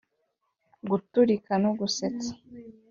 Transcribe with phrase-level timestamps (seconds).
[0.89, 2.33] guturika no gusetsa-